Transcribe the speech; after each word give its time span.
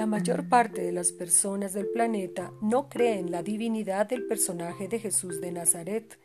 La 0.00 0.06
mayor 0.06 0.48
parte 0.48 0.80
de 0.80 0.92
las 0.92 1.12
personas 1.12 1.74
del 1.74 1.86
planeta 1.86 2.54
no 2.62 2.88
creen 2.88 3.26
en 3.26 3.30
la 3.30 3.42
divinidad 3.42 4.08
del 4.08 4.26
personaje 4.26 4.88
de 4.88 4.98
Jesús 4.98 5.42
de 5.42 5.52
Nazaret. 5.52 6.18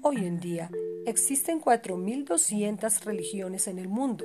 Hoy 0.00 0.24
en 0.24 0.40
día 0.40 0.70
existen 1.04 1.60
4.200 1.60 3.04
religiones 3.04 3.68
en 3.68 3.78
el 3.78 3.88
mundo 3.90 4.24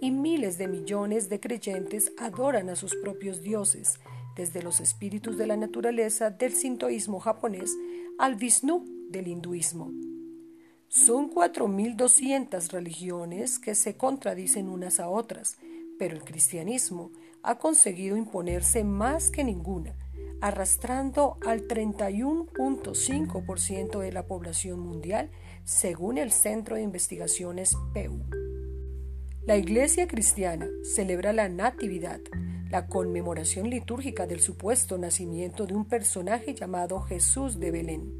y 0.00 0.12
miles 0.12 0.56
de 0.56 0.68
millones 0.68 1.28
de 1.28 1.40
creyentes 1.40 2.12
adoran 2.16 2.68
a 2.68 2.76
sus 2.76 2.94
propios 2.94 3.42
dioses, 3.42 3.98
desde 4.36 4.62
los 4.62 4.78
espíritus 4.78 5.36
de 5.36 5.48
la 5.48 5.56
naturaleza 5.56 6.30
del 6.30 6.52
sintoísmo 6.52 7.18
japonés 7.18 7.76
al 8.20 8.36
Vishnu 8.36 8.84
del 9.10 9.26
hinduismo. 9.26 9.90
Son 10.86 11.28
4.200 11.28 12.70
religiones 12.70 13.58
que 13.58 13.74
se 13.74 13.96
contradicen 13.96 14.68
unas 14.68 15.00
a 15.00 15.08
otras, 15.08 15.56
pero 15.98 16.14
el 16.14 16.22
cristianismo 16.22 17.10
ha 17.42 17.58
conseguido 17.58 18.16
imponerse 18.16 18.84
más 18.84 19.30
que 19.30 19.44
ninguna, 19.44 19.94
arrastrando 20.40 21.36
al 21.46 21.66
31.5% 21.66 24.00
de 24.00 24.12
la 24.12 24.26
población 24.26 24.80
mundial, 24.80 25.30
según 25.64 26.16
el 26.18 26.32
Centro 26.32 26.76
de 26.76 26.82
Investigaciones 26.82 27.74
PEU. 27.92 28.22
La 29.46 29.56
Iglesia 29.56 30.06
cristiana 30.06 30.68
celebra 30.82 31.32
la 31.32 31.48
Natividad, 31.48 32.20
la 32.70 32.86
conmemoración 32.86 33.70
litúrgica 33.70 34.26
del 34.26 34.40
supuesto 34.40 34.98
nacimiento 34.98 35.66
de 35.66 35.74
un 35.74 35.86
personaje 35.86 36.54
llamado 36.54 37.00
Jesús 37.00 37.58
de 37.58 37.70
Belén. 37.70 38.12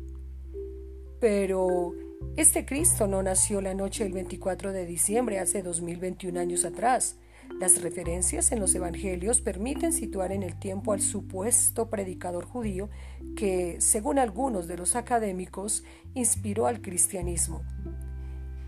Pero 1.20 1.92
este 2.36 2.64
Cristo 2.64 3.06
no 3.06 3.22
nació 3.22 3.60
la 3.60 3.74
noche 3.74 4.04
del 4.04 4.14
24 4.14 4.72
de 4.72 4.86
diciembre 4.86 5.38
hace 5.38 5.62
2021 5.62 6.40
años 6.40 6.64
atrás. 6.64 7.18
Las 7.58 7.82
referencias 7.82 8.52
en 8.52 8.60
los 8.60 8.72
evangelios 8.76 9.40
permiten 9.40 9.92
situar 9.92 10.30
en 10.30 10.44
el 10.44 10.56
tiempo 10.56 10.92
al 10.92 11.00
supuesto 11.00 11.90
predicador 11.90 12.44
judío 12.44 12.88
que, 13.36 13.80
según 13.80 14.20
algunos 14.20 14.68
de 14.68 14.76
los 14.76 14.94
académicos, 14.94 15.82
inspiró 16.14 16.68
al 16.68 16.80
cristianismo. 16.80 17.62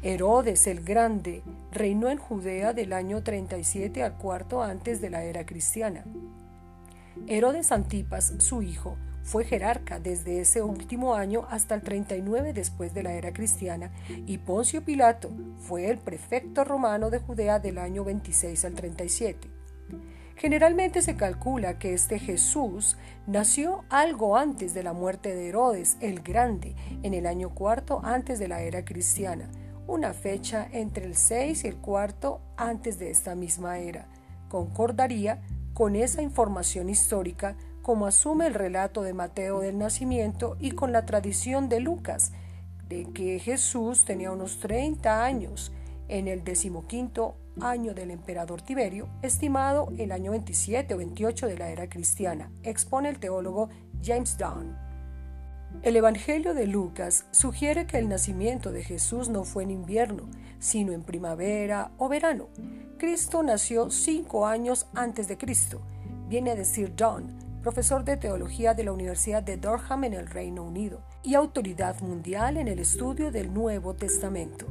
Herodes 0.02 0.66
el 0.66 0.82
Grande 0.82 1.44
reinó 1.70 2.08
en 2.08 2.18
Judea 2.18 2.72
del 2.72 2.92
año 2.92 3.22
37 3.22 4.02
al 4.02 4.16
cuarto 4.16 4.60
antes 4.60 5.00
de 5.00 5.10
la 5.10 5.22
era 5.22 5.46
cristiana. 5.46 6.04
Herodes 7.28 7.70
Antipas, 7.70 8.34
su 8.38 8.62
hijo, 8.62 8.96
fue 9.22 9.44
jerarca 9.44 10.00
desde 10.00 10.40
ese 10.40 10.62
último 10.62 11.14
año 11.14 11.46
hasta 11.50 11.74
el 11.74 11.82
39 11.82 12.52
después 12.52 12.94
de 12.94 13.02
la 13.02 13.12
era 13.12 13.32
cristiana 13.32 13.90
y 14.26 14.38
Poncio 14.38 14.84
Pilato 14.84 15.30
fue 15.58 15.90
el 15.90 15.98
prefecto 15.98 16.64
romano 16.64 17.10
de 17.10 17.18
Judea 17.18 17.58
del 17.58 17.78
año 17.78 18.04
26 18.04 18.64
al 18.64 18.74
37. 18.74 19.48
Generalmente 20.40 21.02
se 21.02 21.16
calcula 21.16 21.78
que 21.78 21.92
este 21.92 22.18
Jesús 22.18 22.96
nació 23.26 23.84
algo 23.90 24.38
antes 24.38 24.72
de 24.72 24.82
la 24.82 24.94
muerte 24.94 25.34
de 25.34 25.48
Herodes 25.48 25.98
el 26.00 26.22
Grande, 26.22 26.74
en 27.02 27.12
el 27.12 27.26
año 27.26 27.50
cuarto 27.50 28.00
antes 28.02 28.38
de 28.38 28.48
la 28.48 28.62
era 28.62 28.86
cristiana, 28.86 29.50
una 29.86 30.14
fecha 30.14 30.66
entre 30.72 31.04
el 31.04 31.14
6 31.14 31.64
y 31.64 31.68
el 31.68 31.76
cuarto 31.76 32.40
antes 32.56 32.98
de 32.98 33.10
esta 33.10 33.34
misma 33.34 33.80
era. 33.80 34.06
Concordaría 34.48 35.42
con 35.74 35.94
esa 35.94 36.22
información 36.22 36.88
histórica 36.88 37.54
como 37.90 38.06
asume 38.06 38.46
el 38.46 38.54
relato 38.54 39.02
de 39.02 39.14
Mateo 39.14 39.58
del 39.58 39.76
nacimiento 39.76 40.56
y 40.60 40.70
con 40.70 40.92
la 40.92 41.06
tradición 41.06 41.68
de 41.68 41.80
Lucas, 41.80 42.30
de 42.88 43.02
que 43.12 43.40
Jesús 43.40 44.04
tenía 44.04 44.30
unos 44.30 44.60
30 44.60 45.24
años 45.24 45.72
en 46.06 46.28
el 46.28 46.44
decimoquinto 46.44 47.34
año 47.60 47.92
del 47.92 48.12
emperador 48.12 48.62
Tiberio, 48.62 49.08
estimado 49.22 49.88
el 49.98 50.12
año 50.12 50.30
27 50.30 50.94
o 50.94 50.98
28 50.98 51.48
de 51.48 51.58
la 51.58 51.70
era 51.70 51.88
cristiana, 51.88 52.52
expone 52.62 53.08
el 53.08 53.18
teólogo 53.18 53.70
James 54.00 54.38
Dunn. 54.38 54.78
El 55.82 55.96
Evangelio 55.96 56.54
de 56.54 56.68
Lucas 56.68 57.26
sugiere 57.32 57.88
que 57.88 57.98
el 57.98 58.08
nacimiento 58.08 58.70
de 58.70 58.84
Jesús 58.84 59.28
no 59.28 59.42
fue 59.42 59.64
en 59.64 59.72
invierno, 59.72 60.30
sino 60.60 60.92
en 60.92 61.02
primavera 61.02 61.90
o 61.98 62.08
verano. 62.08 62.50
Cristo 62.98 63.42
nació 63.42 63.90
cinco 63.90 64.46
años 64.46 64.86
antes 64.94 65.26
de 65.26 65.36
Cristo. 65.36 65.80
Viene 66.28 66.52
a 66.52 66.54
decir 66.54 66.94
John, 66.96 67.49
profesor 67.60 68.04
de 68.04 68.16
teología 68.16 68.74
de 68.74 68.84
la 68.84 68.92
Universidad 68.92 69.42
de 69.42 69.56
Durham 69.56 70.04
en 70.04 70.14
el 70.14 70.26
Reino 70.26 70.64
Unido 70.64 71.02
y 71.22 71.34
autoridad 71.34 72.00
mundial 72.00 72.56
en 72.56 72.68
el 72.68 72.78
estudio 72.78 73.30
del 73.30 73.52
Nuevo 73.52 73.94
Testamento. 73.94 74.66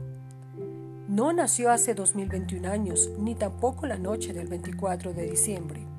No 1.07 1.33
nació 1.33 1.71
hace 1.71 1.93
2021 1.93 2.69
años, 2.69 3.09
ni 3.17 3.35
tampoco 3.35 3.87
la 3.87 3.97
noche 3.97 4.33
del 4.33 4.47
24 4.47 5.13
de 5.13 5.29
diciembre 5.29 5.89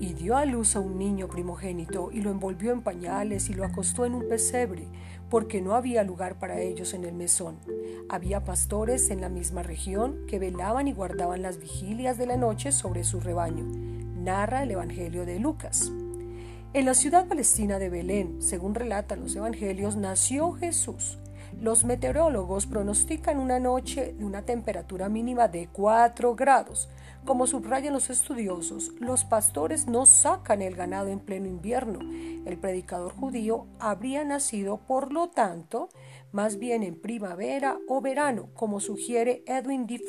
y 0.00 0.14
dio 0.14 0.34
a 0.34 0.46
luz 0.46 0.76
a 0.76 0.80
un 0.80 0.98
niño 0.98 1.28
primogénito 1.28 2.08
y 2.10 2.22
lo 2.22 2.30
envolvió 2.30 2.72
en 2.72 2.80
pañales 2.80 3.50
y 3.50 3.52
lo 3.52 3.66
acostó 3.66 4.06
en 4.06 4.14
un 4.14 4.26
pesebre, 4.26 4.88
porque 5.28 5.60
no 5.60 5.74
había 5.74 6.02
lugar 6.02 6.38
para 6.38 6.58
ellos 6.58 6.94
en 6.94 7.04
el 7.04 7.12
mesón. 7.12 7.58
Había 8.08 8.42
pastores 8.42 9.10
en 9.10 9.20
la 9.20 9.28
misma 9.28 9.62
región 9.62 10.24
que 10.26 10.38
velaban 10.38 10.88
y 10.88 10.94
guardaban 10.94 11.42
las 11.42 11.58
vigilias 11.58 12.16
de 12.16 12.26
la 12.26 12.38
noche 12.38 12.72
sobre 12.72 13.04
su 13.04 13.20
rebaño. 13.20 13.89
Narra 14.20 14.64
el 14.64 14.70
Evangelio 14.72 15.24
de 15.24 15.38
Lucas. 15.38 15.90
En 16.74 16.84
la 16.84 16.92
ciudad 16.92 17.26
palestina 17.26 17.78
de 17.78 17.88
Belén, 17.88 18.42
según 18.42 18.74
relatan 18.74 19.20
los 19.20 19.34
evangelios, 19.34 19.96
nació 19.96 20.52
Jesús. 20.52 21.18
Los 21.58 21.84
meteorólogos 21.84 22.66
pronostican 22.66 23.38
una 23.38 23.58
noche 23.58 24.12
de 24.12 24.24
una 24.24 24.42
temperatura 24.42 25.08
mínima 25.08 25.48
de 25.48 25.68
4 25.72 26.34
grados, 26.36 26.90
como 27.24 27.46
subrayan 27.46 27.94
los 27.94 28.10
estudiosos, 28.10 28.92
los 28.98 29.24
pastores 29.24 29.86
no 29.86 30.04
sacan 30.06 30.62
el 30.62 30.74
ganado 30.74 31.08
en 31.08 31.20
pleno 31.20 31.46
invierno. 31.46 32.00
El 32.46 32.58
predicador 32.58 33.12
judío 33.12 33.66
habría 33.78 34.24
nacido, 34.24 34.78
por 34.86 35.12
lo 35.12 35.28
tanto, 35.28 35.88
más 36.30 36.58
bien 36.58 36.82
en 36.82 37.00
primavera 37.00 37.78
o 37.88 38.00
verano, 38.00 38.50
como 38.54 38.80
sugiere 38.80 39.42
Edwin 39.46 39.86
D. 39.86 40.00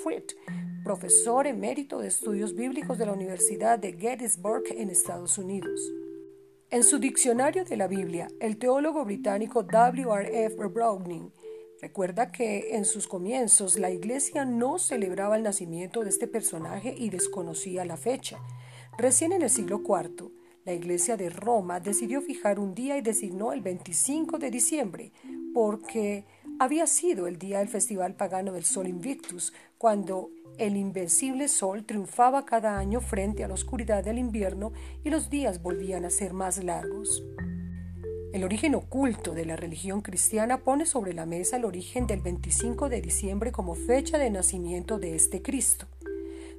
profesor 0.83 1.47
emérito 1.47 1.99
de 1.99 2.07
estudios 2.07 2.55
bíblicos 2.55 2.97
de 2.97 3.05
la 3.05 3.13
Universidad 3.13 3.79
de 3.79 3.93
Gettysburg 3.93 4.63
en 4.75 4.89
Estados 4.89 5.37
Unidos. 5.37 5.79
En 6.69 6.83
su 6.83 6.99
diccionario 6.99 7.65
de 7.65 7.77
la 7.77 7.87
Biblia, 7.87 8.29
el 8.39 8.57
teólogo 8.57 9.03
británico 9.05 9.63
W. 9.63 10.13
R. 10.13 10.45
F. 10.45 10.55
Browning 10.67 11.31
Recuerda 11.81 12.31
que 12.31 12.75
en 12.75 12.85
sus 12.85 13.07
comienzos 13.07 13.79
la 13.79 13.89
iglesia 13.89 14.45
no 14.45 14.77
celebraba 14.77 15.35
el 15.35 15.41
nacimiento 15.41 16.03
de 16.03 16.09
este 16.09 16.27
personaje 16.27 16.93
y 16.95 17.09
desconocía 17.09 17.85
la 17.85 17.97
fecha. 17.97 18.37
Recién 18.99 19.31
en 19.31 19.41
el 19.41 19.49
siglo 19.49 19.81
IV, 19.83 20.29
la 20.63 20.73
iglesia 20.73 21.17
de 21.17 21.31
Roma 21.31 21.79
decidió 21.79 22.21
fijar 22.21 22.59
un 22.59 22.75
día 22.75 22.97
y 22.97 23.01
designó 23.01 23.51
el 23.51 23.61
25 23.61 24.37
de 24.37 24.51
diciembre, 24.51 25.11
porque 25.55 26.25
había 26.59 26.85
sido 26.85 27.25
el 27.25 27.39
día 27.39 27.57
del 27.57 27.67
festival 27.67 28.13
pagano 28.13 28.53
del 28.53 28.63
Sol 28.63 28.87
Invictus, 28.87 29.51
cuando 29.79 30.29
el 30.57 30.77
invencible 30.77 31.47
sol 31.47 31.85
triunfaba 31.85 32.45
cada 32.45 32.77
año 32.77 33.01
frente 33.01 33.43
a 33.43 33.47
la 33.47 33.53
oscuridad 33.53 34.03
del 34.03 34.17
invierno 34.17 34.73
y 35.03 35.09
los 35.09 35.29
días 35.29 35.61
volvían 35.61 36.05
a 36.05 36.09
ser 36.09 36.33
más 36.33 36.63
largos. 36.63 37.23
El 38.33 38.43
origen 38.45 38.75
oculto 38.75 39.33
de 39.33 39.45
la 39.45 39.57
religión 39.57 40.01
cristiana 40.01 40.63
pone 40.63 40.85
sobre 40.85 41.13
la 41.13 41.25
mesa 41.25 41.57
el 41.57 41.65
origen 41.65 42.07
del 42.07 42.21
25 42.21 42.87
de 42.87 43.01
diciembre 43.01 43.51
como 43.51 43.75
fecha 43.75 44.17
de 44.17 44.29
nacimiento 44.29 44.99
de 44.99 45.15
este 45.15 45.41
Cristo. 45.41 45.87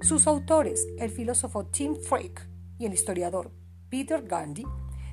Sus 0.03 0.27
autores, 0.27 0.87
el 0.99 1.11
filósofo 1.11 1.65
Tim 1.67 1.97
Frake 1.97 2.43
y 2.79 2.87
el 2.87 2.93
historiador 2.93 3.53
Peter 3.89 4.23
Gandhi, 4.23 4.65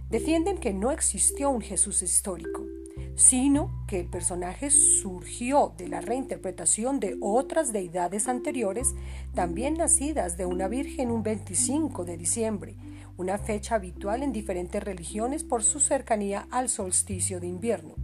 defienden 0.09 0.57
que 0.57 0.73
no 0.73 0.91
existió 0.91 1.49
un 1.49 1.61
Jesús 1.61 2.01
histórico, 2.01 2.65
sino 3.15 3.83
que 3.87 3.99
el 3.99 4.07
personaje 4.07 4.69
surgió 4.69 5.73
de 5.77 5.87
la 5.87 6.01
reinterpretación 6.01 6.99
de 6.99 7.17
otras 7.21 7.73
deidades 7.73 8.27
anteriores, 8.27 8.95
también 9.33 9.75
nacidas 9.75 10.37
de 10.37 10.45
una 10.45 10.67
virgen 10.67 11.11
un 11.11 11.23
25 11.23 12.05
de 12.05 12.17
diciembre, 12.17 12.75
una 13.17 13.37
fecha 13.37 13.75
habitual 13.75 14.23
en 14.23 14.31
diferentes 14.31 14.81
religiones 14.83 15.43
por 15.43 15.63
su 15.63 15.79
cercanía 15.79 16.47
al 16.51 16.69
solsticio 16.69 17.39
de 17.39 17.47
invierno. 17.47 17.95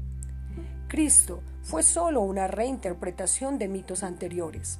Cristo 0.88 1.41
fue 1.63 1.83
solo 1.83 2.21
una 2.21 2.48
reinterpretación 2.48 3.57
de 3.57 3.68
mitos 3.68 4.03
anteriores. 4.03 4.80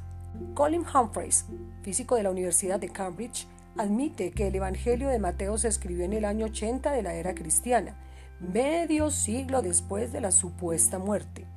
Colin 0.53 0.83
Humphreys, 0.83 1.45
físico 1.81 2.15
de 2.15 2.23
la 2.23 2.31
Universidad 2.31 2.79
de 2.79 2.89
Cambridge, 2.89 3.47
admite 3.77 4.31
que 4.31 4.47
el 4.47 4.56
Evangelio 4.56 5.09
de 5.09 5.19
Mateo 5.19 5.57
se 5.57 5.68
escribió 5.68 6.06
en 6.06 6.13
el 6.13 6.25
año 6.25 6.45
80 6.45 6.91
de 6.91 7.01
la 7.01 7.13
era 7.15 7.33
cristiana, 7.33 7.95
medio 8.39 9.11
siglo 9.11 9.61
después 9.61 10.11
de 10.11 10.21
la 10.21 10.31
supuesta 10.31 10.99
muerte. 10.99 11.47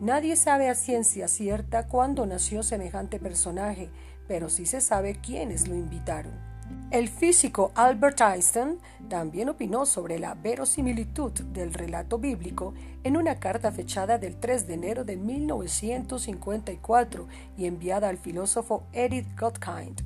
Nadie 0.00 0.36
sabe 0.36 0.68
a 0.68 0.74
ciencia 0.74 1.28
cierta 1.28 1.88
cuándo 1.88 2.26
nació 2.26 2.62
semejante 2.62 3.18
personaje, 3.18 3.90
pero 4.28 4.48
sí 4.48 4.66
se 4.66 4.80
sabe 4.80 5.20
quiénes 5.20 5.68
lo 5.68 5.74
invitaron. 5.74 6.32
El 6.90 7.08
físico 7.08 7.72
Albert 7.74 8.20
Einstein 8.20 8.78
también 9.08 9.48
opinó 9.48 9.84
sobre 9.84 10.18
la 10.18 10.34
verosimilitud 10.34 11.32
del 11.32 11.74
relato 11.74 12.18
bíblico 12.18 12.74
en 13.02 13.16
una 13.16 13.40
carta 13.40 13.72
fechada 13.72 14.18
del 14.18 14.36
3 14.36 14.66
de 14.66 14.74
enero 14.74 15.04
de 15.04 15.16
1954 15.16 17.26
y 17.56 17.66
enviada 17.66 18.08
al 18.08 18.18
filósofo 18.18 18.84
Edith 18.92 19.26
Godkind. 19.38 20.02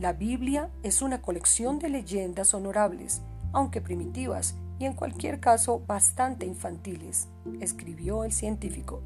La 0.00 0.12
Biblia 0.12 0.70
es 0.82 1.00
una 1.00 1.22
colección 1.22 1.78
de 1.78 1.88
leyendas 1.88 2.54
honorables, 2.54 3.22
aunque 3.52 3.80
primitivas 3.80 4.54
y 4.78 4.84
en 4.84 4.92
cualquier 4.92 5.40
caso 5.40 5.82
bastante 5.86 6.46
infantiles, 6.46 7.28
escribió 7.60 8.24
el 8.24 8.32
científico. 8.32 9.02